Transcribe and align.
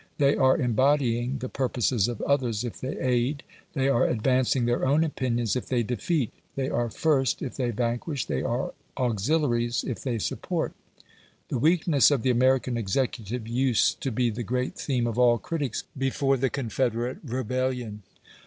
They 0.17 0.35
are 0.35 0.57
embodying 0.57 1.37
the 1.41 1.47
purposes 1.47 2.07
of 2.07 2.23
others 2.23 2.63
if 2.63 2.81
they 2.81 2.97
aid; 2.97 3.43
they 3.73 3.87
are 3.87 4.07
advancing 4.07 4.65
their 4.65 4.83
own 4.83 5.03
opinions 5.03 5.55
if 5.55 5.67
they 5.67 5.83
defeat: 5.83 6.33
they 6.55 6.69
are 6.71 6.89
first 6.89 7.43
if 7.43 7.55
they 7.55 7.69
vanquish; 7.69 8.25
they 8.25 8.41
are 8.41 8.73
auxiliaries 8.97 9.83
if 9.83 10.01
they 10.01 10.17
support. 10.17 10.73
The 11.49 11.59
weakness 11.59 12.09
of 12.09 12.23
the 12.23 12.31
American 12.31 12.77
executive 12.77 13.47
used 13.47 14.01
to 14.01 14.11
be 14.11 14.31
the 14.31 14.41
great 14.41 14.73
theme 14.73 15.05
of 15.05 15.19
all 15.19 15.37
critics 15.37 15.83
before 15.95 16.35
the 16.35 16.49
Confederate 16.49 17.19
rebellion. 17.23 18.01